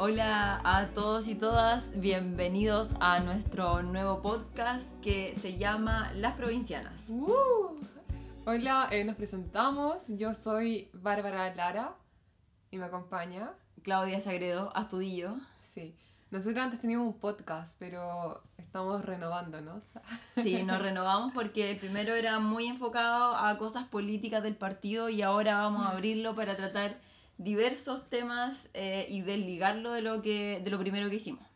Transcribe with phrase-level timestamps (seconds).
[0.00, 6.92] Hola a todos y todas, bienvenidos a nuestro nuevo podcast que se llama Las Provincianas.
[7.08, 7.76] Uh.
[8.46, 10.06] Hola, eh, nos presentamos.
[10.16, 11.96] Yo soy Bárbara Lara
[12.70, 13.50] y me acompaña.
[13.82, 15.34] Claudia Sagredo, Astudillo.
[15.74, 15.96] Sí.
[16.30, 19.82] Nosotros antes teníamos un podcast, pero estamos renovándonos.
[20.40, 25.22] Sí, nos renovamos porque el primero era muy enfocado a cosas políticas del partido y
[25.22, 27.00] ahora vamos a abrirlo para tratar
[27.38, 31.46] diversos temas eh, y desligarlo de lo, que, de lo primero que hicimos.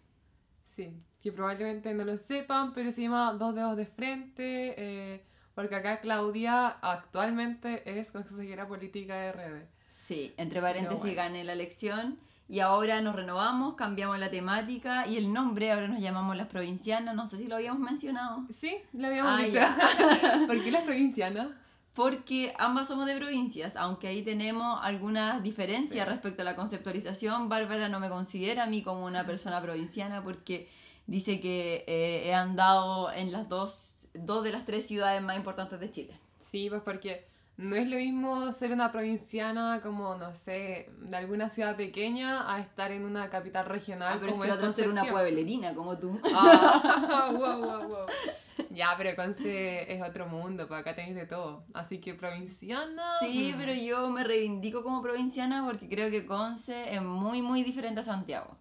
[0.77, 5.25] Sí, que probablemente no lo sepan, pero se llama Dos Dedos de Frente, eh,
[5.55, 9.67] porque acá Claudia actualmente es consejera política de RD.
[9.93, 11.17] Sí, entre paréntesis bueno.
[11.17, 16.01] gané la elección y ahora nos renovamos, cambiamos la temática y el nombre, ahora nos
[16.01, 18.47] llamamos Las Provincianas, no sé si lo habíamos mencionado.
[18.53, 19.61] Sí, lo habíamos Ah, dicho.
[20.47, 21.49] ¿Por qué las provincianas?
[21.95, 26.11] Porque ambas somos de provincias, aunque ahí tenemos algunas diferencias Sí.
[26.11, 27.49] respecto a la conceptualización.
[27.51, 30.71] Bárbara no me considera a mí como una persona provinciana porque
[31.07, 35.81] dice que eh, he andado en las dos, dos de las tres ciudades más importantes
[35.81, 36.19] de Chile.
[36.39, 37.27] Sí, pues porque
[37.57, 42.61] no es lo mismo ser una provinciana como, no sé, de alguna ciudad pequeña a
[42.61, 45.99] estar en una capital regional Ah, pero es como que es ser una pueblerina como
[45.99, 46.19] tú.
[46.35, 48.07] Ah, wow, wow, wow.
[48.71, 51.65] Ya, pero Conce es otro mundo, pues acá tenéis de todo.
[51.75, 53.03] Así que provinciana.
[53.21, 57.63] Sí, mm, pero yo me reivindico como provinciana porque creo que Conce es muy, muy
[57.65, 58.57] diferente a Santiago.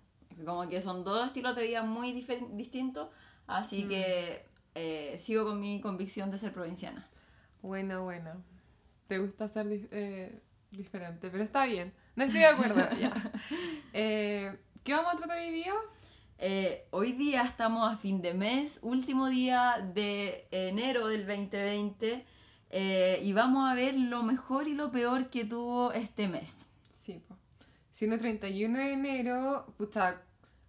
[0.46, 2.12] Como que son dos estilos de vida muy
[2.54, 3.10] distintos,
[3.48, 3.90] así Mm.
[3.90, 4.46] que
[4.76, 7.08] eh, sigo con mi convicción de ser provinciana.
[7.62, 8.32] Bueno, bueno.
[9.12, 11.92] Te gusta ser eh, diferente, pero está bien.
[12.16, 12.78] No estoy de acuerdo.
[12.98, 13.12] ya.
[13.94, 15.74] Eh, ¿Qué vamos a tratar hoy día?
[16.38, 22.26] Eh, hoy día estamos a fin de mes, último día de enero del 2020,
[22.70, 26.50] eh, y vamos a ver lo mejor y lo peor que tuvo este mes.
[27.04, 27.38] Sí, pues.
[27.92, 30.22] Siendo 31 de enero, pucha,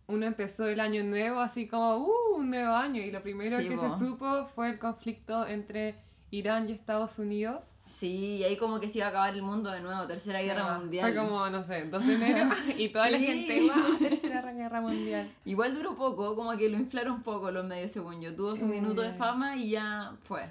[0.08, 3.02] uno empezó el año nuevo así como, uh, un nuevo año.
[3.02, 3.97] Y lo primero Sí, que po.
[3.97, 5.94] se supo fue el conflicto entre
[6.32, 7.66] Irán y Estados Unidos.
[7.84, 10.78] Sí, y ahí como que se iba a acabar el mundo de nuevo, Tercera Guerra
[10.78, 11.12] Mundial.
[11.12, 13.97] Fue como, no sé, 2 de enero y toda la gente, ¡guau!
[13.98, 15.31] Tercera Guerra Mundial.
[15.44, 18.34] Igual duró poco, como que lo inflaron un poco los medios según yo.
[18.34, 18.69] Tuvo su Eh.
[18.69, 20.48] minuto de fama y ya fue.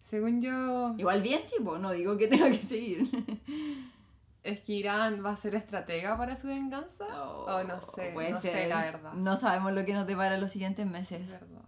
[0.00, 3.08] Según yo, Igual bien sí, pues no digo que tenga que seguir.
[4.42, 7.06] es que Irán va a ser estratega para su venganza.
[7.22, 8.68] Oh, o no sé, puede no sé ser.
[8.68, 9.12] la verdad.
[9.14, 11.28] No sabemos lo que nos depara los siguientes Es meses.
[11.30, 11.62] verdad.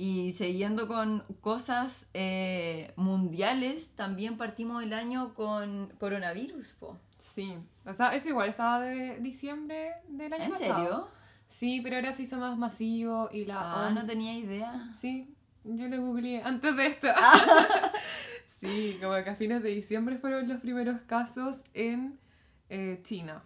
[0.00, 6.96] Y siguiendo con cosas eh, mundiales, también partimos el año con coronavirus, po.
[7.34, 7.52] Sí,
[7.84, 10.74] o sea, eso igual estaba de diciembre del año ¿En pasado.
[10.76, 11.08] serio?
[11.48, 14.96] Sí, pero ahora se hizo más masivo y la Ah, no tenía idea.
[15.00, 17.08] Sí, yo lo googleé antes de esto.
[18.60, 22.20] sí, como que a fines de diciembre fueron los primeros casos en
[22.68, 23.42] eh, China.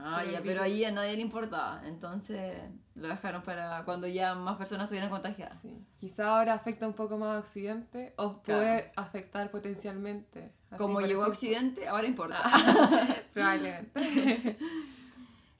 [0.00, 1.82] Ah, ya, pero ahí a nadie le importaba.
[1.86, 2.56] Entonces
[2.94, 5.60] lo dejaron para cuando ya más personas estuvieran contagiadas.
[5.62, 5.76] Sí.
[5.98, 8.60] Quizá ahora afecta un poco más a Occidente o Claro.
[8.62, 10.50] puede afectar potencialmente.
[10.70, 12.40] Así Como llegó a Occidente, ahora importa.
[12.44, 14.56] Ah, probablemente.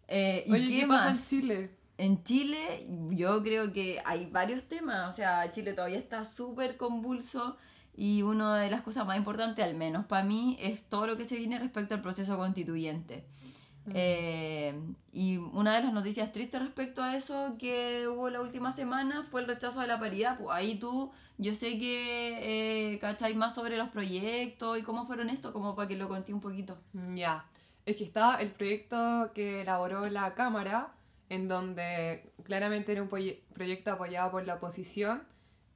[0.06, 1.16] Eh, ¿Y Oye, qué, ¿qué, pasa más?
[1.18, 1.70] en Chile?
[1.96, 5.10] En Chile, yo creo que hay varios temas.
[5.10, 7.56] O sea, Chile todavía está súper convulso.
[7.96, 11.24] Y una de las cosas más importantes, al menos para mí, es todo lo que
[11.24, 13.24] se viene respecto al proceso constituyente.
[13.86, 13.92] Mm.
[13.94, 14.74] Eh,
[15.12, 19.42] y una de las noticias tristes respecto a eso que hubo la última semana fue
[19.42, 20.38] el rechazo de la paridad.
[20.38, 25.28] Pues ahí tú, yo sé que eh, cacháis más sobre los proyectos y cómo fueron
[25.28, 26.78] estos, como para que lo conté un poquito.
[27.14, 27.44] Ya,
[27.84, 30.88] es que está el proyecto que elaboró la Cámara,
[31.28, 35.22] en donde claramente era un proye- proyecto apoyado por la oposición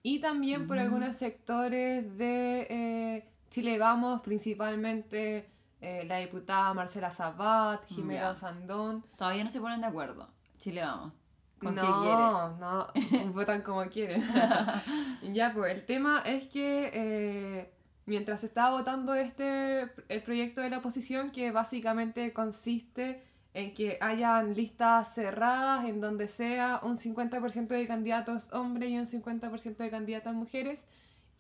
[0.03, 0.81] y también por Mm.
[0.81, 5.49] algunos sectores de eh, Chile Vamos, principalmente
[5.81, 8.35] eh, la diputada Marcela Sabat, Jimena Ya.
[8.35, 9.05] Sandón.
[9.17, 10.29] Todavía no se ponen de acuerdo.
[10.59, 11.15] Chile, vamos.
[11.61, 12.87] ¿Con qué no, no,
[13.33, 14.23] votan como quieren.
[15.33, 17.73] ya, pues el tema es que eh,
[18.07, 23.99] mientras se estaba votando este, el proyecto de la oposición, que básicamente consiste en que
[24.01, 29.91] hayan listas cerradas en donde sea un 50% de candidatos hombres y un 50% de
[29.91, 30.81] candidatas mujeres,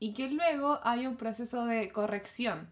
[0.00, 2.68] y que luego haya un proceso de corrección.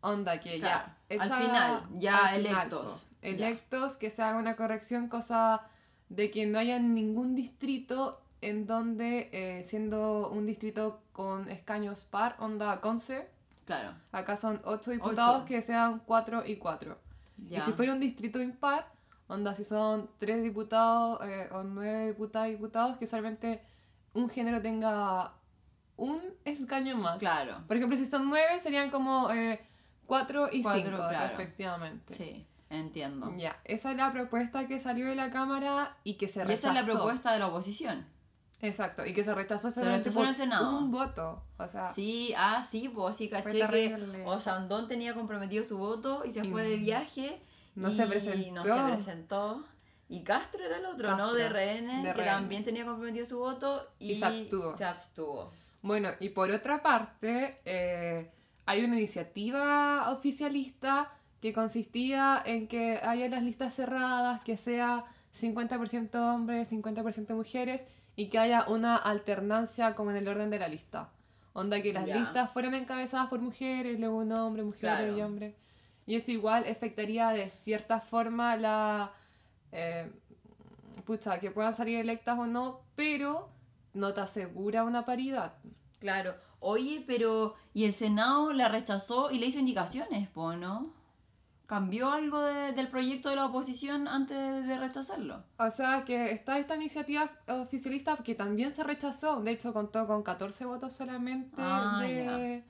[0.00, 1.22] Onda, que Claro, ya.
[1.22, 3.28] al final, ya al final, electos, ya.
[3.28, 5.62] Electos, que se haga una corrección, cosa
[6.08, 12.36] de que no haya ningún distrito en donde, eh, siendo un distrito con escaños par,
[12.38, 13.28] onda Conce,
[13.64, 13.94] Claro.
[14.12, 16.96] acá son 8 diputados que sean 4 y 4.
[17.48, 17.58] Ya.
[17.58, 18.86] Y si fuera un distrito impar,
[19.26, 23.60] onda si son 3 diputados eh, o 9 diputadas y diputados, que solamente
[24.14, 25.32] un género tenga
[25.96, 27.18] un escaño más.
[27.18, 27.64] Claro.
[27.66, 29.28] Por ejemplo, si son 9 serían como
[30.06, 31.28] 4 y 5 Cuatro, claro.
[31.28, 32.14] respectivamente.
[32.14, 32.46] Sí.
[32.68, 33.32] Entiendo.
[33.36, 36.68] Ya, esa es la propuesta que salió de la Cámara y que se Y rechazó.
[36.70, 38.06] esa es la propuesta de la oposición.
[38.60, 40.78] Exacto, y que se rechazó Se solamente por el Senado.
[40.78, 41.42] un voto.
[41.58, 44.22] O sea, Sí, ah, sí, pues sí, caché que.
[44.24, 47.40] Osandón tenía comprometido su voto y se Y fue de viaje.
[47.76, 48.64] no y se presentó.
[48.64, 49.64] No se presentó.
[50.08, 51.34] Y Castro era el otro, ¿no?
[51.34, 54.76] De RN, que también tenía comprometido su voto y, Y se abstuvo.
[54.76, 55.52] se abstuvo.
[55.82, 58.30] Bueno, y por otra parte, eh,
[58.66, 61.10] hay una iniciativa oficialista
[61.40, 65.04] que consistía en que haya las listas cerradas, que sea
[65.40, 67.84] 50% hombres, 50% mujeres
[68.16, 71.10] y que haya una alternancia como en el orden de la lista.
[71.52, 75.16] Onda que las listas fueran encabezadas por mujeres, luego un hombre, mujeres Claro.
[75.16, 75.54] y hombre.
[76.06, 79.12] Y eso igual afectaría de cierta forma la...
[79.72, 80.10] eh,
[81.04, 83.48] pucha, que puedan salir electas o no, pero
[83.94, 85.54] no te asegura una paridad.
[86.00, 86.34] Claro.
[86.60, 87.54] Oye, pero.
[87.74, 90.94] Y el Senado la rechazó y le hizo indicaciones, po, ¿no?
[91.66, 95.42] ¿Cambió algo de- del proyecto de la oposición antes de rechazarlo?
[95.58, 100.22] O sea que está esta iniciativa oficialista que también se rechazó, de hecho contó con
[100.22, 102.64] 14 votos solamente Ah, de,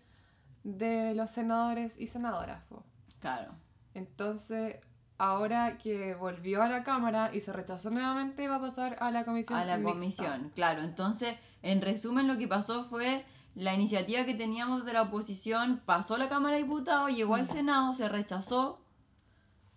[0.65, 2.63] de los senadores y senadoras.
[2.71, 2.85] po.
[3.21, 3.53] Claro.
[3.93, 4.77] Entonces,
[5.19, 9.25] ahora que volvió a la Cámara y se rechazó nuevamente, va a pasar a la
[9.25, 9.59] comisión.
[9.59, 9.93] a la mixta.
[9.93, 10.83] comisión, claro.
[10.83, 13.25] Entonces, en resumen, lo que pasó fue
[13.57, 17.47] la iniciativa que teníamos de la oposición pasó a la Cámara de Diputados, llegó al
[17.49, 17.53] Ya.
[17.55, 18.79] Senado, se rechazó,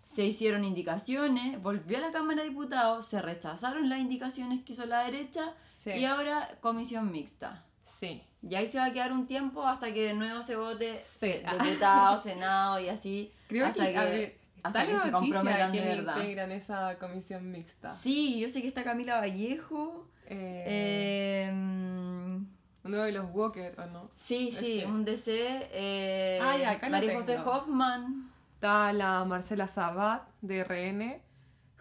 [0.05, 4.85] se hicieron indicaciones, volvió a la Cámara de Diputados, se rechazaron las indicaciones que hizo
[4.85, 5.53] la derecha
[5.83, 7.63] Sí, y ahora comisión mixta.
[7.99, 8.21] sí.
[8.41, 11.19] Y ahí se va a quedar un tiempo hasta que de nuevo se vote Sí.
[11.19, 13.31] se- diputado, senado y así.
[13.49, 16.15] Creo hasta que, ver, hasta que se comprometan de verdad.
[16.17, 17.95] integran esa comisión mixta.
[17.97, 20.05] Sí, yo sé que está Camila Vallejo.
[20.25, 22.45] Eh, em,
[22.89, 24.09] uno de los Walker, ¿o no?
[24.15, 24.85] Sí, sí, Este.
[24.87, 25.69] un DC.
[25.71, 27.37] Eh, Ah, ya, acá María José.
[27.39, 28.29] Hoffman.
[28.55, 31.21] Está la Marcela Sabat de RN.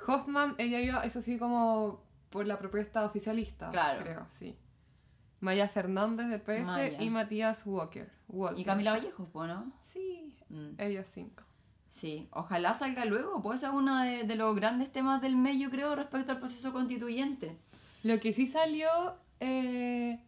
[0.06, 2.00] Hoffman, ella iba, eso sí, como
[2.30, 3.70] por la propuesta oficialista.
[3.70, 4.02] Claro.
[4.02, 4.56] Creo, sí.
[5.40, 7.00] Maya Fernández de PS Maya.
[7.02, 8.10] y Matías Walker.
[8.28, 8.58] Walker.
[8.58, 9.72] Y Camila Vallejo, ¿no?
[9.92, 11.42] Sí, Mm, ellos cinco.
[11.92, 15.68] Sí, ojalá salga luego, pues es uno de, de los grandes temas del mes, yo
[15.68, 17.56] creo, respecto al proceso constituyente.
[18.02, 18.88] Lo que sí salió
[19.40, 20.18] eh,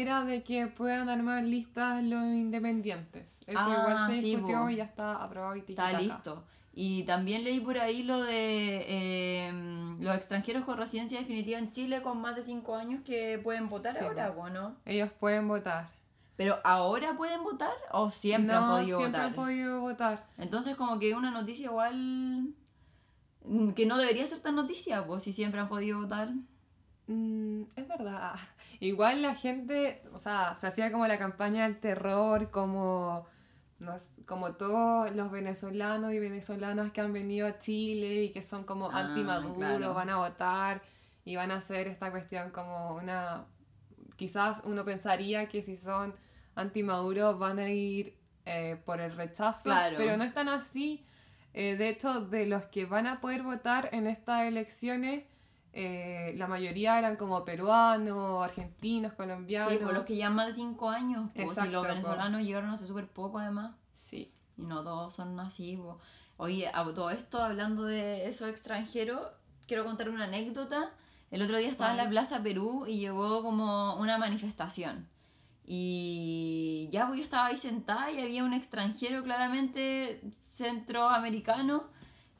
[0.00, 3.38] era de que puedan armar listas los independientes.
[3.46, 4.70] Eso Ah, igual se sí, discutió bo.
[4.70, 6.44] y ya está aprobado y Está listo.
[6.74, 12.00] Y también leí por ahí lo de em, los extranjeros con residencia definitiva en Chile
[12.02, 14.42] con más de 5 años que pueden votar Sí, ahora, po.
[14.42, 14.76] po, ¿no?
[14.86, 15.90] Ellos pueden votar.
[16.36, 19.28] Pero ¿ahora pueden votar o siempre no, han podido siempre votar?
[19.30, 20.26] han podido votar.
[20.38, 22.54] Entonces como que una noticia igual
[23.44, 26.30] mm, que no debería ser tan noticia, pues si siempre han podido votar.
[27.12, 28.34] Mm, es verdad.
[28.80, 33.26] Igual la gente, o sea, se hacía como la campaña del terror, como,
[33.78, 38.64] nos- como todos los venezolanos y venezolanas que han venido a Chile y que son
[38.64, 39.94] como Ah, anti-Maduro, claro.
[39.94, 40.82] van a votar
[41.24, 43.44] y van a hacer esta cuestión como una...
[44.16, 46.14] Quizás uno pensaría que si son
[46.54, 49.96] anti-Maduro van a ir eh, por el rechazo, Claro.
[49.98, 51.04] pero no es tan así.
[51.54, 55.24] Eh, de hecho, de los que van a poder votar en estas elecciones,
[55.74, 59.72] eh, la mayoría eran como peruanos, argentinos, colombianos.
[59.72, 61.92] Sí, por los que llevan más de 5 años, pues Exacto, los po.
[61.94, 63.74] venezolanos llegaron hace súper poco además.
[63.92, 64.34] Sí.
[64.56, 65.76] Y no todos son así.
[65.76, 65.98] po.
[66.36, 69.20] Oye, a todo esto, hablando de esos extranjeros,
[69.66, 70.90] quiero contar una anécdota.
[71.30, 72.08] El otro día estaba en la.
[72.10, 75.08] Plaza Perú y llegó como una manifestación.
[75.64, 81.84] Y ya pues yo estaba ahí sentada y había un extranjero claramente centroamericano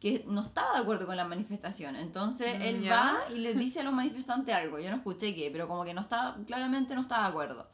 [0.03, 1.95] que no estaba de acuerdo con la manifestación.
[1.95, 2.91] Entonces Mm, él ¿ya?
[2.93, 4.81] va y les dice a los manifestantes algo.
[4.81, 7.69] Yo no escuché qué, pero como que no estaba, claramente no estaba de acuerdo.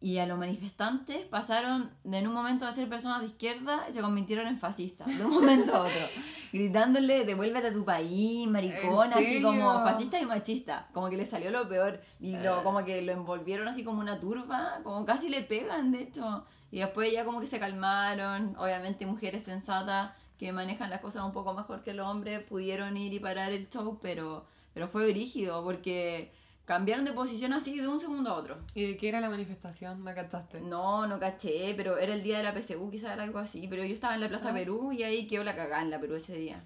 [0.00, 3.92] Y a los manifestantes pasaron de en un momento de ser personas de izquierda y
[3.92, 6.00] se convirtieron en fascistas, de un momento a otro.
[6.52, 10.88] Gritándole, devuélvete a tu país, maricona, así como fascista y machista.
[10.92, 12.00] Como que le salió lo peor.
[12.20, 12.62] Y lo, Eh.
[12.64, 16.44] como que lo envolvieron así como una turba, como casi le pegan, de hecho.
[16.72, 18.54] Y después ya como que se calmaron.
[18.58, 23.12] Obviamente mujeres sensatas que manejan las cosas un poco mejor que los hombres pudieron ir
[23.12, 26.32] y parar el show, pero, pero fue brígido porque
[26.66, 28.58] cambiaron de posición así de un segundo a otro.
[28.74, 30.02] ¿Y de qué era la manifestación?
[30.02, 30.60] ¿Me cachaste?
[30.60, 33.66] No, no caché, pero era el día de la PSU, quizás era algo así.
[33.68, 34.54] Pero yo estaba en la Plaza Ah.
[34.54, 36.62] Perú y ahí quedó la cagada en la Perú ese día.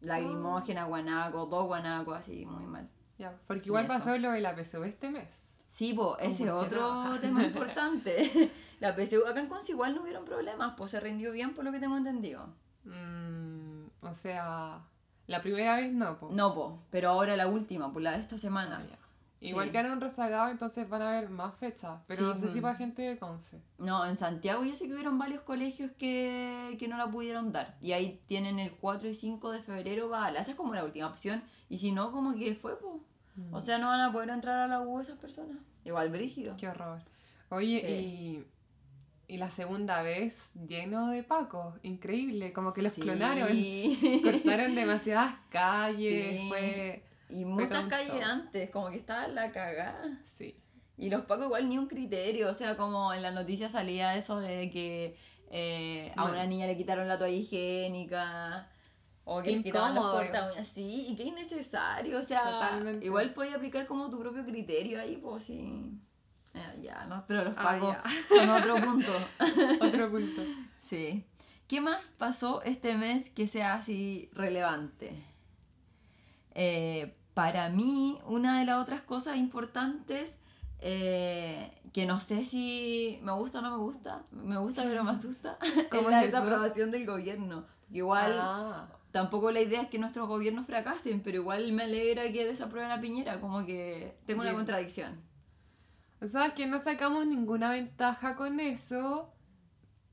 [0.00, 2.88] Lagrimógena, guanaco, todo guanaco, así, muy mal.
[3.18, 5.28] Ya, porque igual pasó lo de la PSU este mes.
[5.68, 7.20] Sí, pues, ese otro Convulsionada.
[7.20, 8.52] tema importante.
[8.80, 11.72] la PSU, acá en Conce igual no hubieron problemas, pues se rindió bien por lo
[11.72, 12.54] que tengo entendido.
[12.88, 14.80] Mm, o sea,
[15.26, 16.30] la primera vez no, po.
[16.32, 18.82] No, pues, pero ahora la última, pues la de esta semana.
[18.92, 18.94] Ah.
[19.40, 19.72] Igual Sí.
[19.72, 22.00] quedaron rezagados, entonces van a haber más fechas.
[22.08, 22.62] Pero Sí, no sé si mm.
[22.62, 23.60] para gente de Conce.
[23.78, 27.76] No, en Santiago yo sé que hubieron varios colegios que, que no la pudieron dar.
[27.80, 31.06] Y ahí tienen el 4 y 5 de febrero, va, esa es como la última
[31.06, 31.40] opción.
[31.68, 32.94] Y si no, como que fue, pues.
[33.52, 35.58] O sea, no van a poder entrar a la U esas personas.
[35.84, 36.56] Igual brígido.
[36.56, 36.98] Qué horror.
[37.50, 37.92] Oye, Sí.
[37.92, 38.44] y,
[39.28, 41.74] y la segunda vez lleno de pacos.
[41.82, 43.02] Increíble, como que los Sí.
[43.02, 43.48] clonaron.
[44.24, 46.40] Cortaron demasiadas calles.
[46.40, 46.48] Sí.
[46.48, 47.04] Fue.
[47.30, 48.22] Y muchas calles show.
[48.22, 50.18] antes, como que estaba la cagada.
[50.38, 50.56] Sí.
[50.96, 54.40] Y los pacos igual ni un criterio, o sea, como en la noticia salía eso
[54.40, 55.16] de que
[55.50, 56.32] eh, a No.
[56.32, 58.68] una niña le quitaron la toalla higiénica,
[59.24, 60.12] o que incómodo.
[60.12, 63.04] corta uñas, sí, y qué innecesario, o sea, Totalmente.
[63.06, 66.00] igual podía aplicar como tu propio criterio ahí, pues sí.
[66.58, 68.02] Eh, ya, no, pero los Ah, pacos ya.
[68.28, 69.12] son otro punto.
[69.80, 70.42] Otro punto.
[70.80, 71.24] Sí.
[71.66, 75.12] ¿Qué más pasó este mes que sea así relevante?
[76.54, 80.34] Eh, para mí, una de las otras cosas importantes,
[80.80, 85.10] eh, que no sé si me gusta o no me gusta, me gusta pero me
[85.12, 87.64] asusta, es ¿Cómo la desaprobación del gobierno.
[87.92, 92.44] Igual, Ah, tampoco la idea es que nuestros gobiernos fracasen, pero igual me alegra que
[92.44, 95.20] desaprueben a Piñera, como que tengo una contradicción.
[96.20, 99.32] O sea, es que no sacamos ninguna ventaja con eso.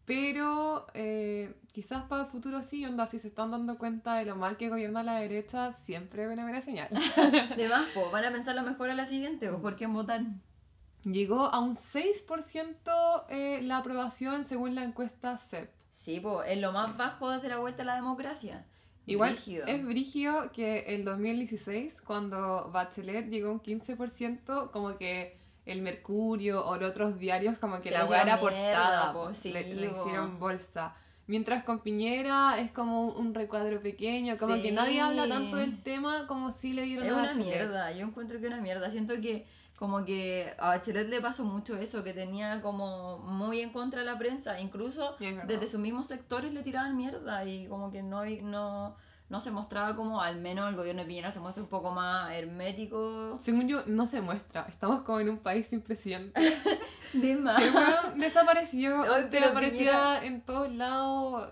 [0.05, 4.35] Pero eh, quizás para el futuro sí, onda, si se están dando cuenta de lo
[4.35, 6.89] mal que gobierna la derecha, siempre es una buena señal.
[7.51, 10.21] Además, po, van a pensar lo mejor a la siguiente, o por quién votar.
[11.03, 15.71] Llegó a un 6% eh, la aprobación según la encuesta CEP.
[15.93, 16.97] Sí, pues es lo más Sí.
[16.97, 18.65] bajo desde la vuelta a la democracia.
[19.07, 19.65] Igual Brígido.
[19.67, 26.65] es brigio que en 2016, cuando Bachelet llegó a un 15%, como que el Mercurio
[26.65, 29.87] o los otros diarios, como que Se la weá era portada, po, sí, le, le
[29.87, 30.95] hicieron bolsa.
[31.27, 35.61] Mientras con Piñera es como un recuadro pequeño, como que nadie habla tanto Sí.
[35.61, 38.91] del tema como si le dieron Es a una mierda, yo encuentro que una mierda.
[38.91, 43.71] Siento que como que a Bachelet le pasó mucho eso, que tenía como muy en
[43.71, 45.15] contra de la prensa, incluso
[45.47, 48.95] desde sus mismos sectores le tiraban mierda y como que no, no,
[49.29, 52.31] no se mostraba como, al menos el gobierno de Piñera se muestra un poco más
[52.31, 53.37] hermético.
[53.39, 54.65] Según yo, no se muestra.
[54.69, 56.39] Estamos como en un país sin presidente.
[57.13, 57.61] De más.
[58.15, 61.49] Desapareció, pero aparecía Piñera- en todos lados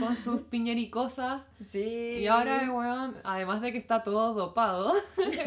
[0.00, 1.42] con sus piñericosas.
[1.70, 2.18] Sí.
[2.20, 4.94] Y ahora weón, además de que está todo dopado,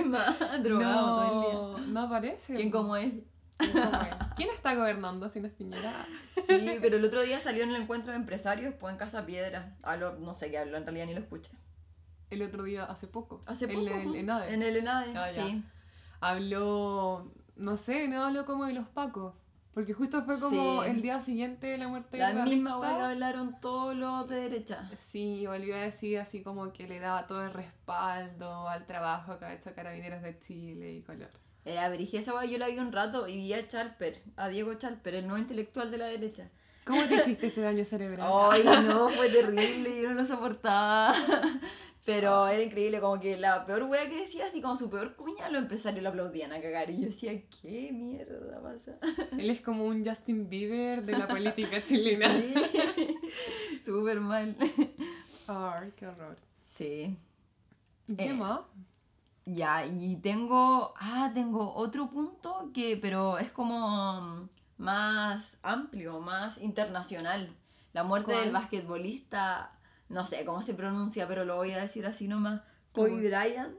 [0.05, 1.53] más, drogado todo el día.
[1.53, 2.55] no, no aparece.
[2.55, 3.25] ¿Quién como él?
[3.57, 4.09] ¿Quién como él?
[4.35, 6.05] ¿Quién está gobernando si no es Piñera?
[6.47, 9.75] Sí, pero el otro día salió en el encuentro de empresarios, pues en Casa Piedra.
[9.83, 11.51] Habló, no sé qué habló, en realidad ni lo escuché.
[12.29, 13.41] El otro día, hace poco.
[13.45, 13.87] Hace en poco.
[13.87, 14.53] el pues, ENADE.
[14.53, 15.63] En el ENADE, Ah, sí.
[16.19, 19.33] Habló, no sé, no habló como de los pacos.
[19.73, 20.89] Porque justo fue como Sí.
[20.89, 22.97] el día siguiente de la muerte La de misma Barrista.
[22.97, 24.89] weá que hablaron todos los de derecha.
[25.11, 29.45] Sí, volvió a decir así como que le daba todo el respaldo al trabajo que
[29.45, 31.29] ha hecho Carabineros de Chile y color.
[31.63, 35.27] Era esa yo la vi un rato y vi a Charper, a Diego Charper, el
[35.27, 36.49] nuevo intelectual de la derecha.
[36.85, 38.25] ¿Cómo te hiciste ese daño cerebral?
[38.51, 41.13] Ay, no, fue terrible, yo no lo soportaba.
[42.07, 45.49] Pero era increíble, como que la peor wea que decía, así como su peor cuña,
[45.49, 46.89] los empresarios lo aplaudían a cagar.
[46.89, 48.97] Y yo decía, ¿qué mierda pasa?
[49.37, 52.33] Él es como un Justin Bieber de la política chilena.
[52.39, 52.53] Sí,
[53.85, 54.55] súper mal.
[55.47, 56.37] Ay, qué horror.
[56.77, 57.17] Sí.
[58.07, 58.61] ¿Y qué Eh, más?
[59.45, 66.57] Ya, y tengo, ah, tengo otro punto que, pero es como mm, más amplio, más
[66.59, 67.53] internacional.
[67.91, 68.45] La muerte ¿Cuál?
[68.45, 69.76] del basquetbolista,
[70.09, 72.61] no sé cómo se pronuncia, pero lo voy a decir así nomás.
[72.91, 73.27] ¿Cómo Kobe?
[73.27, 73.75] Bryant.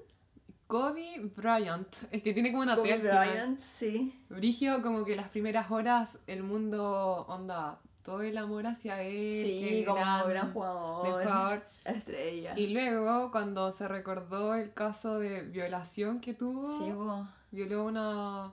[0.67, 1.97] Kobe Bryant.
[2.11, 2.99] Es que tiene como una Kobe.
[2.99, 4.23] Bryant, sí.
[4.29, 9.45] Brigio, como que las primeras horas el mundo, onda, todo el amor hacia él.
[9.45, 11.63] Sí, como gran, gran jugador.
[11.85, 12.53] Estrella.
[12.57, 17.27] Y luego, cuando se recordó el caso de violación que tuvo, Sí, bo.
[17.51, 18.53] violó una...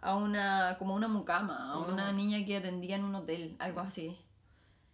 [0.00, 4.16] a una, como una mucama, a Una niña que atendía en un hotel, algo así.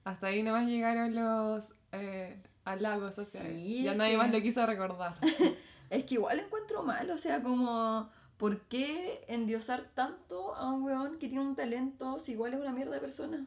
[0.04, 3.54] Hasta ahí nomás llegaron los eh, halagos hacia él.
[3.56, 5.16] Sí, Ya nadie que- más lo quiso recordar.
[5.90, 11.18] Es que igual encuentro mal, o sea, como, ¿por qué endiosar tanto a un weón
[11.20, 13.46] que tiene un talento si igual es una mierda de persona?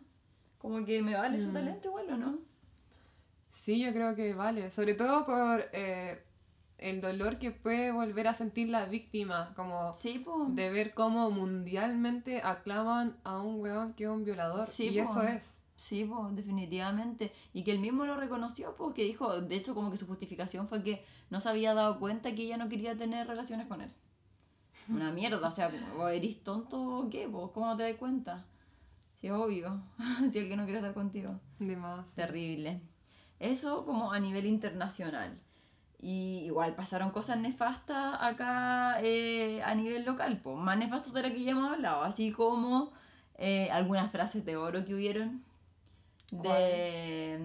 [0.58, 1.53] Como que me vale su Mm.
[1.53, 2.39] talento igual o no.
[3.51, 4.72] Sí, yo creo que vale.
[4.72, 6.24] Sobre todo por eh,
[6.77, 9.51] el dolor que puede volver a sentir la víctima.
[9.56, 14.68] Como Sí, de ver cómo mundialmente aclaman a un weón que es un violador.
[14.68, 15.12] Sí, y po.
[15.12, 15.59] eso es.
[15.79, 17.31] Sí, pues, definitivamente.
[17.53, 20.67] Y que él mismo lo reconoció, pues, que dijo, de hecho, como que su justificación
[20.67, 23.91] fue que no se había dado cuenta que ella no quería tener relaciones con él.
[24.89, 28.45] Una mierda, o sea, o eres tonto o qué, pues, ¿cómo no te das cuenta?
[29.21, 29.81] Sí, es obvio,
[30.31, 31.39] si el que no quiere estar contigo.
[31.59, 32.12] De más.
[32.13, 32.81] Terrible.
[33.39, 35.39] Eso como a nivel internacional.
[36.01, 41.31] y igual pasaron cosas nefastas acá eh, a nivel local, pues, más nefastas de las
[41.31, 42.91] que ya hemos hablado, así como
[43.38, 45.43] eh, algunas frases de oro que hubieron
[46.31, 47.39] de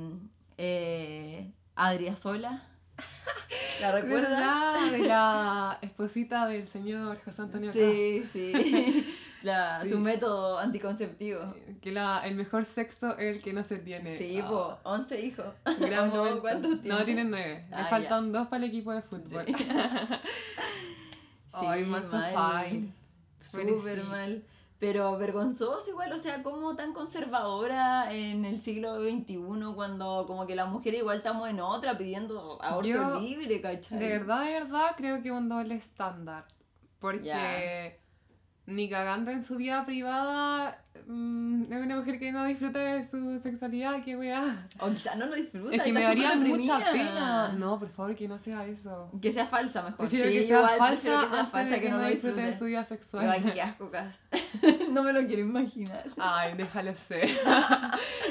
[0.58, 2.62] eh, Adria Sola.
[3.80, 4.30] ¿La recuerdas?
[4.30, 4.90] ¿Verdad?
[4.92, 8.52] De la esposita del señor José Antonio Sí, sí.
[9.42, 9.90] La- Sí.
[9.90, 11.40] Su método anticonceptivo.
[11.40, 11.80] Cast.
[11.82, 14.16] Que la, el mejor sexo es el que no se tiene.
[14.16, 15.46] Sí, Ah, pues, 11 hijos.
[15.80, 16.40] Gran ¿O no?
[16.40, 17.04] ¿Cuántos No, tiene?
[17.04, 17.66] tienen nueve.
[17.70, 19.44] Ah, Le faltan dos para el equipo de fútbol.
[19.46, 19.54] Sí.
[21.52, 22.92] Ay, man, so mal.
[23.54, 24.04] Merecido.
[24.04, 24.42] mal.
[24.78, 29.38] Pero vergonzoso igual, o sea, como tan conservadora en el siglo XXI
[29.74, 33.98] cuando como que la mujer igual estamos en otra pidiendo aborto Yo, libre, ¿cachai?
[33.98, 36.44] De verdad, de verdad, creo que un doble estándar.
[36.98, 38.00] Porque.
[38.66, 43.38] Ni cagando en su vida privada mm, es una mujer que no disfruta de su
[43.40, 44.66] sexualidad, qué weá.
[44.78, 45.75] O quizás no lo disfruta.
[45.75, 47.52] Es que me daría mucha pena.
[47.52, 49.11] No, por favor, que no sea eso.
[49.21, 50.09] Que sea falsa mejor.
[50.09, 52.47] Prefiero Sí, que sea igual falsa que sea falsa de que, no lo disfrute de
[52.47, 52.59] disfrute.
[52.59, 53.52] su vida sexual.
[53.52, 53.90] qué asco,
[54.90, 56.04] no me lo quiero imaginar.
[56.16, 57.28] Ay, déjalo ser.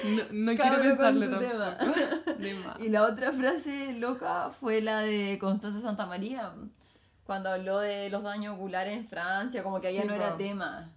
[0.04, 2.00] no no quiero pensarlo tampoco.
[2.44, 2.56] De.
[2.80, 6.52] Y la otra frase loca fue la de Constanza Santamaría,
[7.26, 10.92] cuando habló de los daños oculares en Francia, como que allá Sí, no era tema.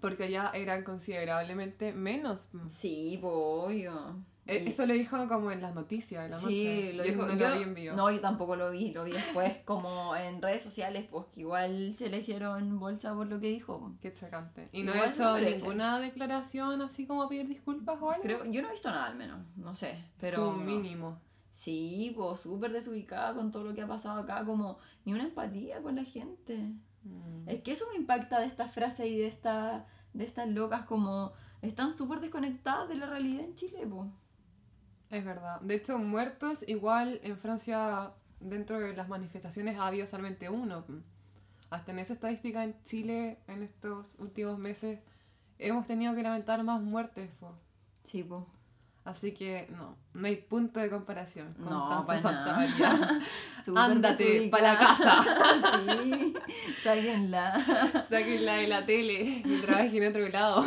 [0.00, 2.48] Porque allá eran considerablemente menos.
[2.52, 2.68] mm.
[2.68, 3.28] Sí, po,
[3.66, 4.16] obvio.
[4.44, 6.92] Y- Eso lo dijo como en las noticias de la sí, noche.
[6.94, 7.26] lo Yo dijo.
[7.26, 7.94] no yo- lo vi en vivo.
[7.94, 11.94] No, yo tampoco lo vi, lo vi después como en redes sociales, pues que igual
[11.96, 13.92] se le hicieron bolsa por lo que dijo.
[14.02, 14.68] Qué chocante.
[14.72, 18.22] Y no he se hecho ninguna declaración así como pedir disculpas o algo.
[18.24, 20.38] Creo, yo no he visto nada al menos, no sé, pero...
[20.44, 21.20] Como mínimo.
[21.52, 25.82] Sí, pues súper desubicada con todo lo que ha pasado acá, como ni una empatía
[25.82, 26.56] con la gente.
[27.04, 27.48] Mm.
[27.48, 31.32] Es que eso me impacta de estas frases y de, esta, de estas locas como
[31.60, 34.08] están súper desconectadas de la realidad en Chile, pues.
[35.10, 35.60] Es verdad.
[35.60, 40.84] De hecho, muertos, igual en Francia, dentro de las manifestaciones ha habido solamente uno.
[41.70, 45.00] Hasta en esa estadística en Chile, en estos últimos meses,
[45.58, 47.30] hemos tenido que lamentar más muertes.
[47.38, 47.54] po.
[48.04, 48.42] Sí, pues.
[49.04, 51.54] Así que no, no hay punto de comparación.
[51.54, 52.54] con No, para Santa.
[52.54, 53.20] María.
[53.76, 54.50] Ándate desubicada.
[54.50, 55.84] pa' la casa.
[56.02, 56.34] sí,
[56.84, 58.04] sáquenla.
[58.08, 60.64] Sáquenla de la tele y trabajen en otro lado.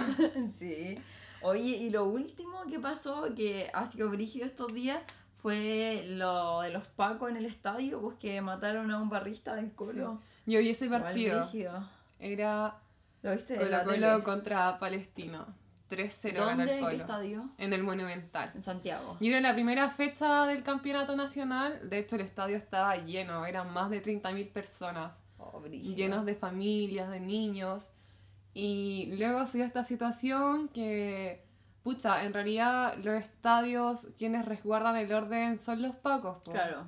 [0.60, 0.98] sí.
[1.42, 5.00] Oye, y lo último que pasó, que ha sido brígido estos días,
[5.42, 9.72] fue lo de los pacos en el estadio, pues que mataron a un barrista del
[9.74, 10.20] Colo.
[10.48, 11.48] Yo vi ese partido.
[12.20, 12.76] Era
[13.22, 15.46] ¿Lo viste de Colo la Colo contra Palestino.
[15.90, 17.50] 3-0 ganó el ¿En qué estadio?
[17.58, 18.52] En el Monumental.
[18.56, 19.18] En Santiago.
[19.20, 21.90] Y era la primera fecha del campeonato nacional.
[21.90, 23.46] De hecho, el estadio estaba lleno.
[23.46, 25.14] Eran más de 30.000 personas.
[25.38, 25.64] Oh.
[25.66, 27.92] Llenos de familias, de niños.
[28.54, 31.44] Y luego se dio esta situación que,
[31.84, 36.38] pucha, en realidad los estadios, quienes resguardan el orden son los pacos.
[36.38, 36.52] po.
[36.52, 36.86] Claro.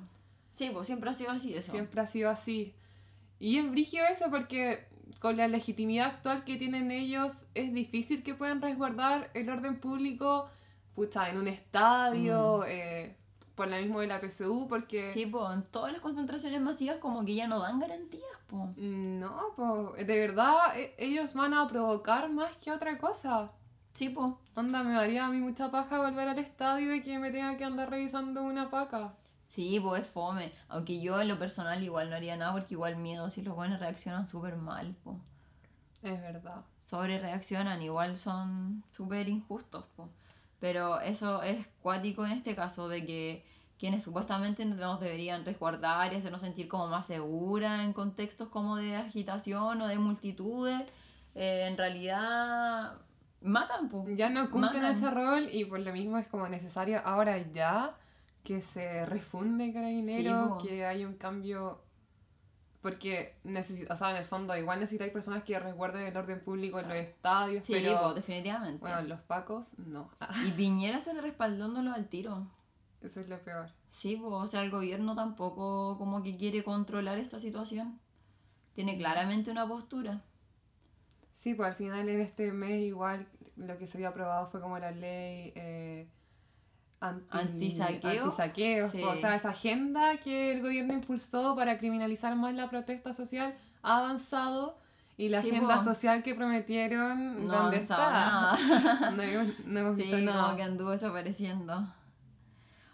[0.50, 1.70] Sí, pues siempre ha sido así eso.
[1.70, 2.74] Siempre ha sido así.
[3.38, 4.88] Y es brigio eso porque
[5.20, 10.48] con la legitimidad actual que tienen ellos, es difícil que puedan resguardar el orden público,
[10.94, 13.16] pucha, en un estadio, eh,
[13.54, 15.06] por la misma de la PSU, porque...
[15.06, 18.76] Sí, pues en todas las concentraciones masivas como que ya no dan garantías, pues.
[18.76, 23.50] No, pues, de verdad, e- ellos van a provocar más que otra cosa.
[23.94, 24.32] Sí, pues.
[24.54, 27.64] Onda, me daría a mí mucha paja volver al estadio y que me tenga que
[27.64, 29.14] andar revisando una paca.
[29.48, 30.52] Sí, pues es fome.
[30.68, 33.80] Aunque yo en lo personal igual no haría nada porque igual miedo si los buenos
[33.80, 35.16] reaccionan súper mal, pues.
[36.02, 36.64] Es verdad.
[36.88, 40.08] Sobre reaccionan, igual son súper injustos, pues.
[40.60, 43.44] Pero eso es cuático en este caso, de que
[43.78, 48.96] quienes supuestamente nos deberían resguardar y hacernos sentir como más seguras en contextos como de
[48.96, 50.82] agitación o de multitudes,
[51.34, 52.98] eh, en realidad
[53.40, 54.14] matan, pues.
[54.14, 54.90] Ya no cumplen Matan.
[54.90, 57.94] ese rol y por lo mismo es como necesario ahora ya
[58.48, 60.58] que se refunde Carabinero, Sí, po.
[60.58, 61.82] que haya un cambio.
[62.80, 66.80] Porque necesita, o sea, en el fondo igual necesitáis personas que resguarden el orden público
[66.80, 68.78] en los estadios, Sí, pero definitivamente.
[68.80, 70.08] bueno, los pacos no.
[70.46, 72.46] Y Piñera se le respaldándolo al tiro.
[73.02, 73.68] Eso es lo peor.
[73.90, 78.00] Sí, pues, o sea, el gobierno tampoco como que quiere controlar esta situación.
[78.74, 80.22] Tiene claramente una postura.
[81.34, 84.78] Sí, pues al final en este mes igual lo que se había aprobado fue como
[84.78, 86.08] la ley eh,
[87.00, 88.24] Antisaqueo.
[88.24, 89.02] antisaqueo, Sí.
[89.02, 93.98] O sea, esa agenda que el gobierno impulsó para criminalizar más la protesta social ha
[93.98, 94.76] avanzado
[95.16, 95.84] y la Sí, agenda po.
[95.84, 97.96] social que prometieron, No ¿dónde está?
[97.98, 99.10] nada.
[99.12, 100.56] No, hemos- no hemos Sí, visto como nada.
[100.56, 101.86] que anduvo desapareciendo.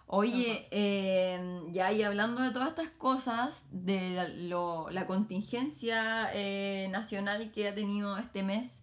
[0.06, 6.88] Oye, eh, ya y hablando de todas estas cosas, de la, lo- la contingencia eh,
[6.92, 8.80] nacional que ha tenido este mes,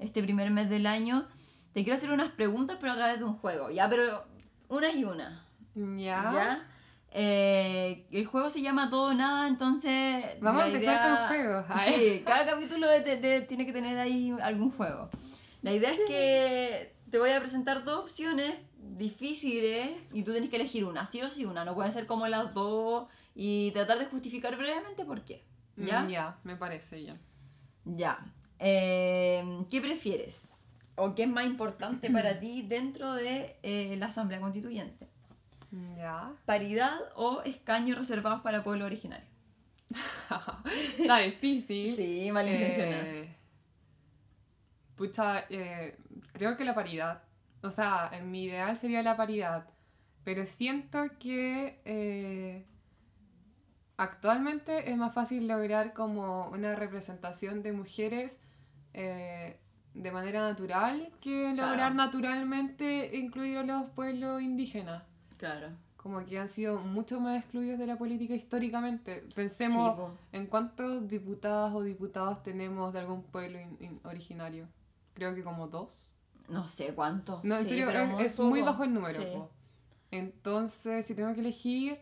[0.00, 1.26] este primer mes del año,
[1.72, 4.24] te quiero hacer unas preguntas, pero a través de un juego, ya, pero
[4.74, 5.46] una y una.
[5.74, 6.32] Ya.
[6.32, 6.70] ¿Ya?
[7.16, 10.24] Eh, el juego se llama Todo o Nada, entonces.
[10.40, 11.64] Vamos a empezar idea- con juegos.
[11.68, 11.94] Ay.
[11.94, 15.10] Sí, cada capítulo de- de- de- tiene que tener ahí algún juego.
[15.62, 20.56] La idea es que te voy a presentar dos opciones difíciles y tú tienes que
[20.56, 21.64] elegir una, sí o sí una.
[21.64, 25.44] No pueden ser como las dos y tratar de justificar brevemente por qué.
[25.76, 26.02] ¿Ya?
[26.02, 27.16] Mm, Ya, me parece ya.
[27.84, 28.18] Ya.
[28.58, 30.42] Eh, ¿Qué prefieres?
[30.96, 35.08] ¿O qué es más importante para ti dentro de eh, la Asamblea Constituyente?
[35.96, 36.32] Ya.
[36.44, 39.26] ¿Paridad o escaños reservados para pueblo originario?
[40.98, 41.96] Está difícil.
[41.96, 43.02] Sí, malintencionado.
[43.04, 43.36] Eh,
[44.96, 45.96] pucha, eh,
[46.32, 47.22] creo que la paridad.
[47.62, 49.66] O sea, en mi ideal sería la paridad.
[50.24, 52.64] Pero siento que eh,
[53.96, 58.38] actualmente es más fácil lograr como una representación de mujeres
[58.94, 59.58] eh,
[59.94, 61.94] de manera natural que lograr Claro.
[61.94, 65.02] naturalmente incluir a los pueblos indígenas.
[65.38, 65.68] Claro.
[65.96, 69.24] Como que han sido mucho más excluidos de la política históricamente.
[69.34, 74.66] Pensemos en cuántos diputadas o diputados tenemos de algún pueblo in- in- originario.
[75.14, 76.18] Creo que como dos.
[76.48, 77.40] No sé cuánto.
[77.42, 79.18] No, en Sí, serio, es, es muy bajo el número.
[79.22, 79.28] Sí.
[80.10, 81.98] Entonces, si tengo que elegir,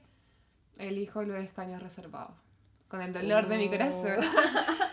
[0.78, 2.34] elijo los escaños reservados.
[2.88, 3.70] Con el dolor de mi Oh.
[3.70, 4.18] corazón.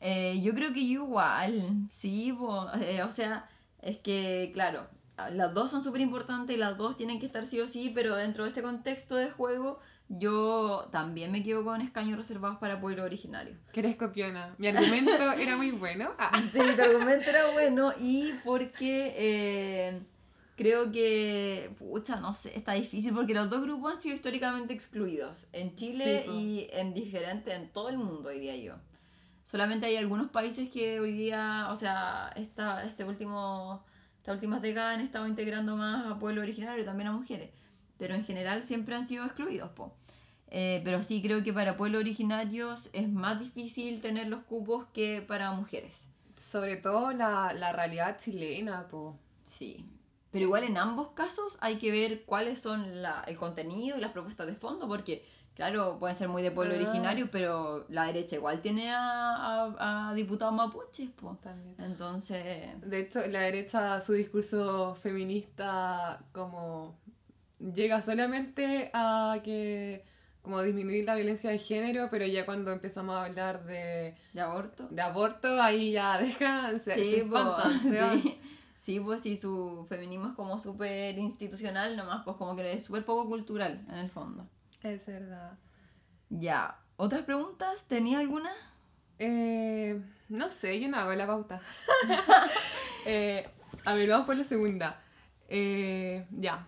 [0.00, 2.68] Eh, yo creo que igual, sí, po.
[2.80, 3.48] Eh, o sea,
[3.80, 4.86] es que, claro,
[5.32, 8.14] las dos son súper importantes y las dos tienen que estar sí o sí, pero
[8.16, 9.78] dentro de este contexto de juego,
[10.08, 13.56] yo también me quedo con escaños reservados para pueblo originario.
[13.72, 14.54] que eres copiona.
[14.58, 16.10] Mi argumento era muy bueno.
[16.18, 16.42] Ah.
[16.52, 20.02] Sí, tu argumento era bueno y porque eh,
[20.56, 25.46] creo que, pucha, no sé, está difícil porque los dos grupos han sido históricamente excluidos
[25.52, 28.74] en Chile Sí, y en diferente, en todo el mundo, diría yo.
[29.46, 33.82] Solamente hay algunos países que hoy día, o sea, esta, este último,
[34.18, 37.50] estas últimas décadas han estado integrando más a pueblo originario y también a mujeres,
[37.96, 39.94] pero en general siempre han sido excluidos, po.
[40.48, 45.22] Eh, pero sí creo que para pueblos originarios es más difícil tener los cupos que
[45.22, 45.94] para mujeres.
[46.34, 49.16] Sobre todo la, la realidad chilena, po.
[49.44, 49.84] Sí.
[50.32, 54.10] Pero igual en ambos casos hay que ver cuáles son la- el contenido y las
[54.10, 55.24] propuestas de fondo, porque,
[55.56, 56.76] claro, pueden ser muy de pueblo Ah.
[56.76, 61.36] originario, pero la derecha igual tiene a, a- a diputados mapuches, pues.
[61.78, 66.94] Entonces, De hecho, la derecha, su discurso feminista como
[67.74, 70.04] llega solamente a que
[70.42, 74.86] como disminuir la violencia de género, pero ya cuando empezamos a hablar de, de aborto.
[74.90, 77.56] de aborto, ahí ya dejan, se, se Sí, po,
[77.90, 78.38] se sí.
[78.78, 83.04] Sí, pues sí, su feminismo es como súper institucional, nomás, pues como que es súper
[83.04, 84.46] poco cultural, en el fondo.
[84.82, 85.52] Es verdad.
[86.30, 86.78] Ya.
[86.96, 87.84] ¿Otras preguntas?
[87.88, 88.50] ¿Tenía alguna?
[89.18, 91.60] Eh, no sé, yo no hago la pauta.
[93.08, 93.46] Eh,
[93.84, 95.00] a ver, vamos por la segunda.
[95.48, 96.66] Eh, ya.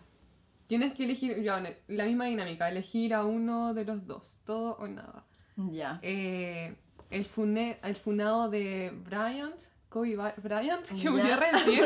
[0.69, 4.87] Tienes que elegir, ya, la misma dinámica, elegir a uno de los dos, todo o
[4.87, 5.25] nada.
[5.57, 5.99] Ya.
[6.03, 6.77] Eh,
[7.11, 9.57] el, fune- el funado de Bryant,
[9.89, 11.83] Kobe Bryant, que murió recién.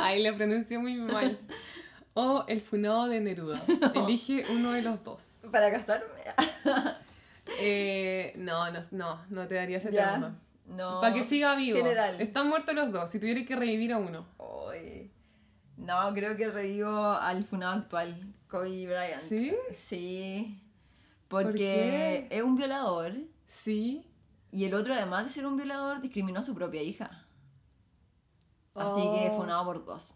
[0.00, 1.38] Ahí le pronuncié muy mal.
[2.18, 3.62] O el funado de Neruda.
[3.94, 5.28] Elige uno de los dos.
[5.52, 6.06] Para casarme.
[7.60, 10.14] Eh, no, no, no, no te daría ese Ya.
[10.14, 10.36] tema.
[10.66, 11.00] No.
[11.00, 11.78] Para que siga vivo.
[11.78, 12.20] General.
[12.20, 13.08] Están muertos los dos.
[13.08, 14.26] Si tuviera que revivir a uno.
[15.76, 19.22] No, creo que revivo al funado actual, Kobe Bryant.
[19.28, 19.54] ¿Sí?
[19.86, 20.60] Sí.
[21.28, 23.12] ¿Por Porque es un violador
[23.46, 24.04] Sí.
[24.50, 27.24] y el otro, además de ser un violador, discriminó a su propia hija.
[28.74, 29.36] Así que Oh.
[29.36, 30.12] funado por dos.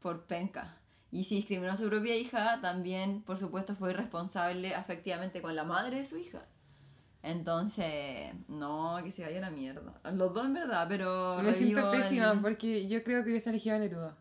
[0.00, 0.76] Por penca.
[1.14, 5.62] Y si discriminó a su propia hija, también, por supuesto, fue irresponsable afectivamente con la
[5.62, 6.44] madre de su hija.
[7.22, 10.00] Entonces, no, que se vaya a la mierda.
[10.12, 11.40] Los dos en verdad, pero.
[11.40, 14.16] Me siento pésima porque yo creo que hubiese elegido a Neruda.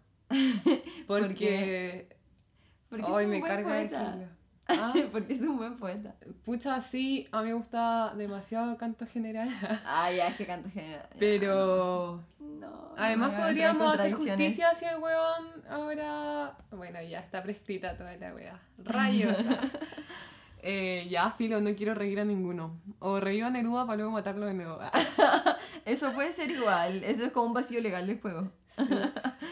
[1.07, 2.15] ¿Por Porque
[2.89, 4.03] Porque hoy me carga poeta.
[4.03, 4.27] decirlo.
[4.67, 6.15] Ah, Porque es un buen poeta.
[6.45, 9.49] pucha, sí, a mí me gusta demasiado canto general.
[9.85, 11.07] Ah, ya, es que canto general.
[11.11, 16.57] ya, Pero No, además podríamos hacer justicia hacia el weón ahora.
[16.71, 18.59] Bueno, ya está prescrita toda la wea.
[18.77, 19.37] Rayos.
[20.65, 22.79] Eh, ya, filo, no quiero reír a ninguno.
[22.99, 24.79] O reír a Neruda para luego matarlo de nuevo.
[25.83, 27.03] Eso puede ser igual.
[27.03, 28.49] Eso es como un vacío legal del juego.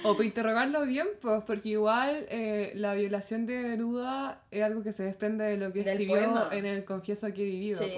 [0.03, 4.91] O para interrogarlo bien, pues, porque igual eh, la violación de Neruda es algo que
[4.93, 6.49] se desprende de lo que Del escribió poema.
[6.51, 7.79] en el Confieso que he vivido.
[7.79, 7.93] Sí.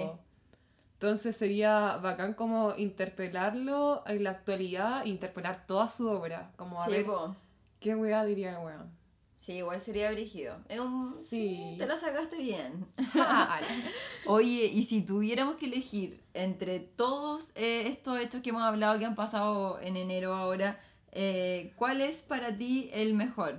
[0.94, 6.50] Entonces sería bacán como interpelarlo en la actualidad, interpelar toda su obra.
[6.56, 7.34] Como a Sí, ver, po.
[7.80, 8.90] ¿qué weá diría el weón?
[9.36, 10.56] Sí, igual sería brígido.
[10.70, 11.14] Es un...
[11.28, 11.72] Sí.
[11.72, 12.86] sí, te la sacaste bien.
[14.26, 19.04] Oye, y si tuviéramos que elegir entre todos eh, estos hechos que hemos hablado que
[19.04, 20.80] han pasado en enero ahora,
[21.14, 23.58] eh, ¿cuál es para ti el mejor?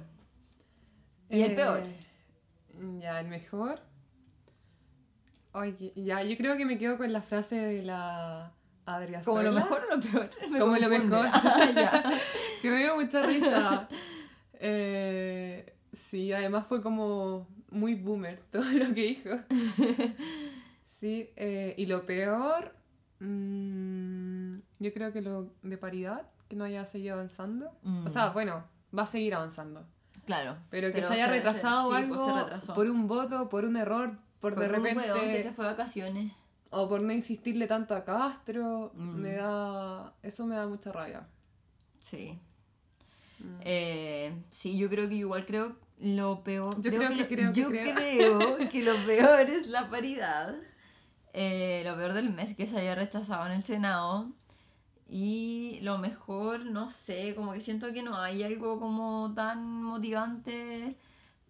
[1.30, 1.84] Y el Eh, peor.
[3.00, 3.80] Ya, el mejor.
[5.54, 8.52] Ay, que- ya, yo creo que me quedo con la frase de la
[8.86, 9.24] Adriana.
[9.24, 10.30] ¿Como lo mejor o lo peor?
[10.52, 11.28] Me Como lo mejor.
[11.34, 12.20] Ah.
[12.62, 13.88] Que me dio mucha risa.
[14.60, 15.74] Eh,
[16.10, 19.30] sí, además fue como muy boomer todo lo que dijo.
[21.00, 22.74] Sí, eh, y lo peor,
[23.20, 27.72] mm, yo creo que lo de paridad, no haya seguido avanzando.
[27.84, 28.06] Mm.
[28.06, 28.64] O sea, bueno,
[28.98, 29.86] va a seguir avanzando.
[30.26, 30.58] Claro.
[30.70, 33.64] Pero que Pero se haya se- se- retrasado sí, algo pues por un voto, por
[33.66, 35.04] un error, por, Por de repente...
[35.32, 36.32] que se fue de vacaciones.
[36.72, 39.16] O por no insistirle tanto a Castro, Mm.
[39.22, 40.14] me da...
[40.24, 41.28] Eso me da mucha rabia.
[41.98, 42.38] Sí.
[43.40, 43.58] Mm.
[43.62, 46.82] Eh, sí, yo creo que igual creo lo peor.
[46.82, 47.96] Yo creo que lo- creo que yo creo.
[47.96, 50.56] creo que lo peor es la paridad.
[51.34, 54.32] Eh, lo peor del mes que se haya rechazado en el Senado.
[55.08, 60.96] Y lo mejor, no sé, como que siento que no hay algo como tan motivante,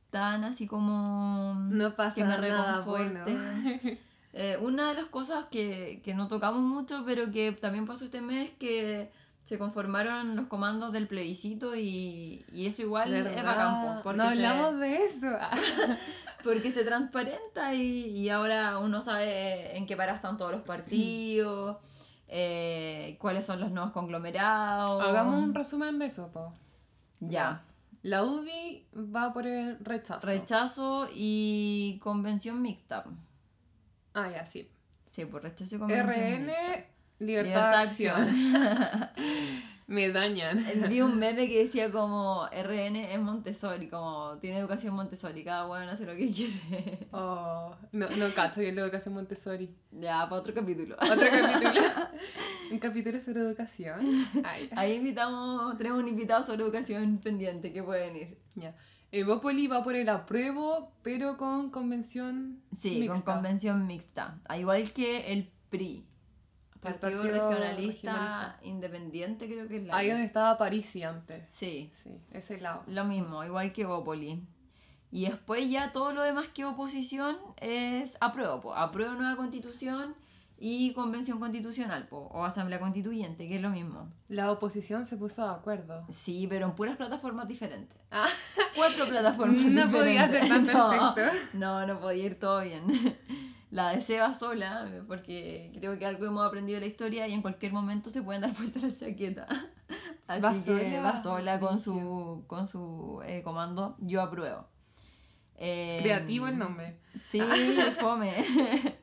[0.10, 3.22] tan así como No pasa que me nada bueno.
[4.38, 8.20] Eh, una de las cosas que, que no tocamos mucho, pero que también pasó este
[8.20, 9.10] mes, que
[9.46, 14.32] se conformaron los comandos del plebiscito y, y eso igual es bacán, po, porque, no
[14.32, 15.28] se, hablamos de eso.
[16.44, 21.78] porque se transparenta y, y ahora uno sabe en qué para están todos los partidos,
[22.28, 25.04] eh, cuáles son los nuevos conglomerados.
[25.04, 26.54] Hagamos un resumen de eso, po.
[27.20, 27.64] Ya.
[28.02, 30.26] La UDI va por el rechazo.
[30.28, 33.04] Rechazo y convención mixta.
[34.14, 34.70] ah, ya, sí.
[35.08, 36.62] Sí, por rechazo y convención RN, mixta.
[37.20, 38.22] libertad, Libertad acción.
[38.22, 39.10] acción.
[39.88, 40.65] Me dañan.
[40.89, 45.91] Vi un meme que decía como RN es Montessori, como tiene educación Montessori, cada uno
[45.91, 47.08] hace lo que quiere.
[47.12, 49.76] Oh, no, no cacho yo la educación Montessori.
[49.91, 50.95] Ya, para otro capítulo.
[50.95, 51.82] Otro capítulo.
[52.71, 54.26] un capítulo sobre educación.
[54.43, 58.38] Ay, Ahí invitamos, tenemos un invitado sobre educación pendiente que puede venir.
[58.56, 58.76] ya.
[59.12, 63.13] Evópoli va por el apruebo, pero con convención Sí, mixta.
[63.13, 64.39] con convención mixta.
[64.45, 66.04] Al igual que el PRI.
[66.86, 68.60] Partido, Partido Regionalista, Regionalista.
[68.63, 69.98] Independiente creo que es la...
[69.98, 71.43] Ahí donde estaba Parisi antes.
[71.52, 72.84] Sí, Sí, ese lado.
[72.88, 74.41] lo mismo, igual que Bópoli.
[75.12, 80.15] Y después ya todo lo demás que oposición es apruebo, apruebo nueva constitución
[80.58, 84.10] y convención constitucional, po, o asamblea constituyente, que es lo mismo.
[84.30, 86.06] La oposición se puso de acuerdo.
[86.12, 87.98] Sí, pero en puras plataformas diferentes.
[88.12, 88.28] Ah.
[88.76, 90.74] Cuatro plataformas No podía ser tan diferentes.
[90.76, 91.48] No, perfecto.
[91.54, 92.84] No, no podía ir todo bien.
[93.76, 97.42] La de Seba sola, porque creo que algo hemos aprendido de la historia y en
[97.42, 99.48] cualquier momento se pueden dar vuelta la chaqueta.
[100.30, 104.66] Así Va que sola, va sola con su, con su eh, comando, yo apruebo.
[105.58, 107.02] Eh, Creativo el nombre.
[107.20, 107.42] Sí,
[108.00, 108.34] fome.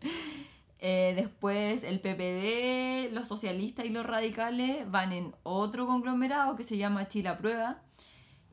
[0.85, 6.77] Eh, después el PPD, los socialistas y los radicales van en otro conglomerado que se
[6.77, 7.83] llama Chile Aprueba.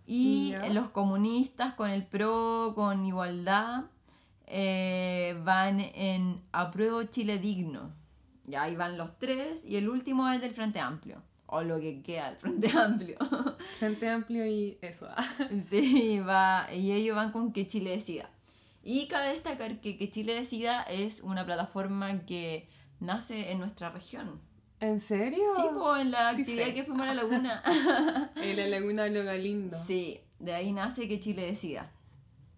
[0.05, 3.85] Y los comunistas con el PRO, con Igualdad,
[4.49, 7.91] eh, van en Apruebo Chile Digno.
[8.45, 11.21] Ya ahí van los tres y el último es del Frente Amplio.
[11.45, 13.17] O lo que queda del Frente Amplio.
[13.77, 15.07] Frente amplio y eso.
[15.69, 18.29] Sí, va, y ellos van con Que Chile Decida.
[18.83, 22.67] Y cabe destacar que Que Chile Decida es una plataforma que
[22.99, 24.41] nace en nuestra región.
[24.79, 25.43] ¿En serio?
[25.57, 26.73] Sí, pues en la Sí actividad sé.
[26.73, 27.63] que fuimos a la laguna.
[28.35, 29.77] En la laguna de Loga Lindo.
[29.85, 31.91] sí, de ahí nace Que Chile Decida.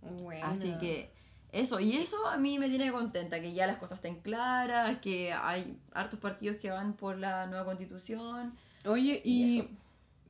[0.01, 0.45] Bueno.
[0.47, 1.11] Así que
[1.51, 5.33] eso, y eso a mí me tiene contenta, que ya las cosas estén claras, que
[5.33, 8.53] hay hartos partidos que van por la nueva constitución.
[8.85, 9.77] Oye, y ¿y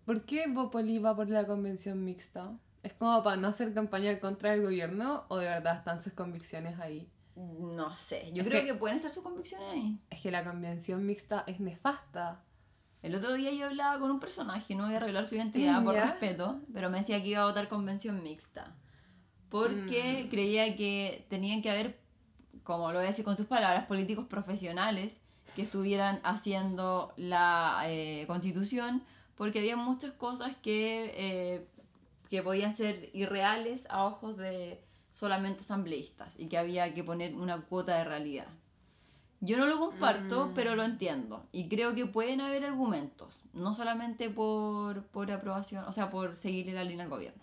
[0.05, 2.51] por qué Bopoli va por la convención mixta?
[2.83, 6.79] ¿Es como para no hacer campaña contra el gobierno o de verdad están sus convicciones
[6.79, 7.07] ahí?
[7.35, 9.99] No sé, yo Es creo que- que pueden estar sus convicciones ahí.
[10.09, 12.41] Es que la convención mixta es nefasta.
[13.03, 15.93] El otro día yo hablaba con un personaje, no voy a revelar su identidad por
[15.93, 16.05] ¿Ya?
[16.07, 18.75] respeto, pero me decía que iba a votar convención mixta.
[19.51, 20.29] Porque Mm.
[20.29, 21.99] creía que tenían que haber,
[22.63, 25.17] como lo voy a decir con sus palabras, políticos profesionales
[25.55, 29.03] que estuvieran haciendo la eh, constitución,
[29.35, 31.67] porque había muchas cosas que, eh,
[32.29, 34.81] que podían ser irreales a ojos de
[35.13, 38.47] solamente asambleístas y que había que poner una cuota de realidad.
[39.41, 40.53] Yo no lo comparto, Mm.
[40.53, 41.45] pero lo entiendo.
[41.51, 46.71] Y creo que pueden haber argumentos, no solamente por, por aprobación, o sea, por seguirle
[46.73, 47.41] la línea al gobierno.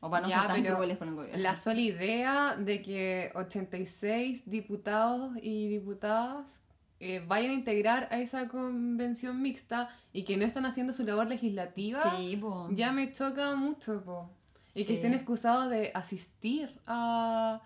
[0.00, 1.42] O para no Ya, ser tan crueles con el gobierno.
[1.42, 6.62] La sola idea de que 86 diputados y diputadas
[7.00, 11.26] eh, vayan a integrar a esa convención mixta y que no están haciendo su labor
[11.28, 14.30] legislativa, Sí, ya me choca mucho, po.
[14.74, 17.60] Y que estén excusados de asistir a,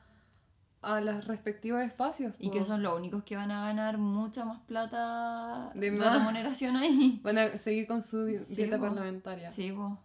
[0.81, 2.35] a los respectivos espacios.
[2.39, 6.15] Y que son los únicos que van a ganar mucha más plata De más.
[6.19, 7.21] remuneración ahí.
[7.25, 9.51] Van a seguir con su Sí, dieta parlamentaria.
[9.51, 9.99] Sí, po.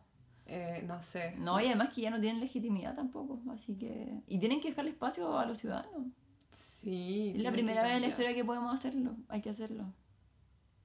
[0.47, 1.35] Eh, no sé.
[1.37, 4.21] No, y además que ya no tienen legitimidad tampoco, así que...
[4.27, 6.07] Y tienen que dejarle espacio a los ciudadanos.
[6.51, 7.33] Sí.
[7.35, 9.93] Es la primera vez en la historia que podemos hacerlo, hay que hacerlo.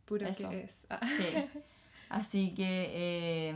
[0.04, 0.50] Puro Eso.
[0.50, 0.78] que es.
[0.90, 1.00] Ah.
[1.06, 1.60] Sí.
[2.08, 3.54] Así que eh,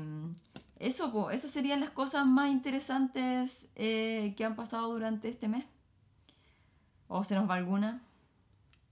[0.78, 5.64] eso, po, esas serían las cosas más interesantes eh, que han pasado durante este mes.
[7.08, 8.05] ¿O se nos va alguna?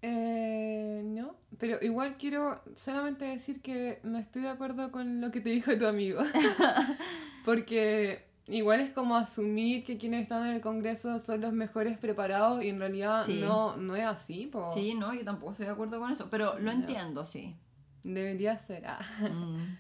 [0.07, 5.41] Eh, no, pero igual quiero solamente decir que no estoy de acuerdo con lo que
[5.41, 6.21] te dijo tu amigo.
[7.45, 12.63] Porque igual es como asumir que quienes están en el Congreso son los mejores preparados
[12.63, 13.41] y en realidad Sí.
[13.41, 14.47] no, no es así.
[14.47, 14.73] po.
[14.75, 17.55] Sí, no, yo tampoco estoy de acuerdo con eso, pero lo entiendo, sí.
[18.03, 18.85] Debería ser.
[18.87, 19.01] ah.
[19.23, 19.77] Mm.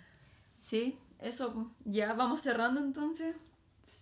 [0.62, 3.36] Sí, eso, ya vamos cerrando entonces.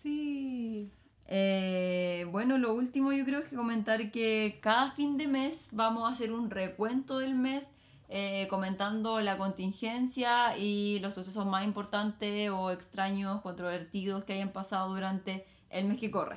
[0.03, 0.91] Sí.
[1.35, 6.07] Eh, bueno, lo último yo creo es que comentar que cada fin de mes vamos
[6.07, 7.65] a hacer un recuento del mes
[8.11, 14.93] eh, comentando la contingencia y los sucesos más importantes o extraños, controvertidos que hayan pasado
[14.93, 16.37] durante el mes que corre.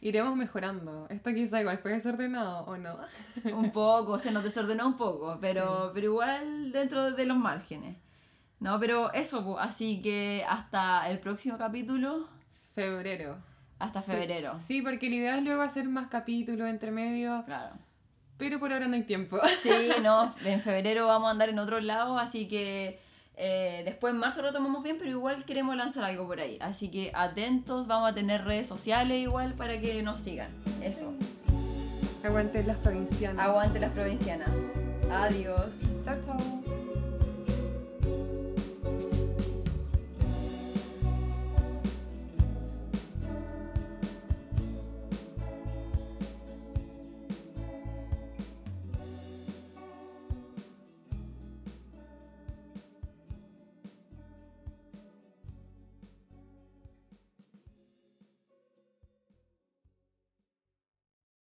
[0.00, 1.06] Iremos mejorando.
[1.10, 2.96] Esto quizá igual puede ser ordenado o no.
[3.54, 7.98] Un poco, se nos desordenó un poco, pero, pero igual dentro de los márgenes.
[8.60, 9.58] No, pero eso, po.
[9.58, 12.28] así que hasta el próximo capítulo,
[12.74, 13.51] Febrero.
[13.82, 14.58] Hasta febrero.
[14.66, 17.74] Sí, porque la idea es luego hacer más capítulos entre medio, Claro.
[18.38, 19.38] pero por ahora no hay tiempo.
[19.62, 19.70] Sí,
[20.02, 22.98] no, en febrero vamos a andar en otro lado, así que
[23.36, 26.58] eh, después en marzo lo tomamos bien, pero igual queremos lanzar algo por ahí.
[26.60, 30.50] Así que atentos, vamos a tener redes sociales igual para que nos sigan.
[30.82, 31.12] Eso.
[32.24, 33.44] Aguanten las provincianas.
[33.44, 34.48] Aguante las provincianas.
[35.10, 35.72] Adiós.
[36.04, 36.81] Chao, chao.